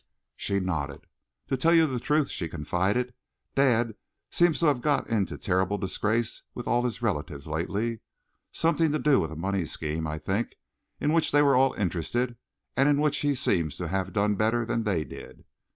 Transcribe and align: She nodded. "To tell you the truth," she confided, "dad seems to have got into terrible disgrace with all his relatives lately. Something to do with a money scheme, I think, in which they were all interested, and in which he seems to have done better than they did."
She 0.35 0.59
nodded. 0.59 1.05
"To 1.49 1.55
tell 1.55 1.75
you 1.75 1.85
the 1.85 1.99
truth," 1.99 2.31
she 2.31 2.49
confided, 2.49 3.13
"dad 3.53 3.93
seems 4.31 4.59
to 4.59 4.65
have 4.65 4.81
got 4.81 5.07
into 5.07 5.37
terrible 5.37 5.77
disgrace 5.77 6.41
with 6.55 6.67
all 6.67 6.81
his 6.85 7.03
relatives 7.03 7.45
lately. 7.45 7.99
Something 8.51 8.91
to 8.93 8.97
do 8.97 9.19
with 9.19 9.31
a 9.31 9.35
money 9.35 9.65
scheme, 9.67 10.07
I 10.07 10.17
think, 10.17 10.55
in 10.99 11.13
which 11.13 11.31
they 11.31 11.43
were 11.43 11.55
all 11.55 11.73
interested, 11.73 12.35
and 12.75 12.89
in 12.89 12.99
which 12.99 13.19
he 13.19 13.35
seems 13.35 13.77
to 13.77 13.89
have 13.89 14.11
done 14.11 14.33
better 14.33 14.65
than 14.65 14.85
they 14.85 15.03
did." 15.03 15.45